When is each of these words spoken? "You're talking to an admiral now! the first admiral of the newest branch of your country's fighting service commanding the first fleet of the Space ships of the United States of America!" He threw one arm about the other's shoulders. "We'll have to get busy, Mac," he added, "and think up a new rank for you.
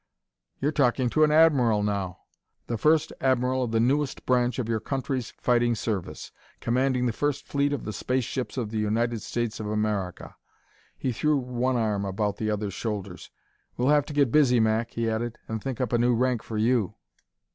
"You're 0.59 0.71
talking 0.71 1.11
to 1.11 1.23
an 1.23 1.29
admiral 1.29 1.83
now! 1.83 2.21
the 2.65 2.75
first 2.79 3.13
admiral 3.21 3.61
of 3.61 3.69
the 3.71 3.79
newest 3.79 4.25
branch 4.25 4.57
of 4.57 4.67
your 4.67 4.79
country's 4.79 5.29
fighting 5.39 5.75
service 5.75 6.31
commanding 6.59 7.05
the 7.05 7.13
first 7.13 7.45
fleet 7.45 7.71
of 7.71 7.83
the 7.85 7.93
Space 7.93 8.23
ships 8.23 8.57
of 8.57 8.71
the 8.71 8.79
United 8.79 9.21
States 9.21 9.59
of 9.59 9.67
America!" 9.67 10.33
He 10.97 11.11
threw 11.11 11.37
one 11.37 11.75
arm 11.75 12.03
about 12.03 12.37
the 12.37 12.49
other's 12.49 12.73
shoulders. 12.73 13.29
"We'll 13.77 13.89
have 13.89 14.07
to 14.07 14.13
get 14.13 14.31
busy, 14.31 14.59
Mac," 14.59 14.89
he 14.89 15.07
added, 15.07 15.37
"and 15.47 15.61
think 15.61 15.79
up 15.79 15.93
a 15.93 15.99
new 15.99 16.15
rank 16.15 16.41
for 16.41 16.57
you. 16.57 16.95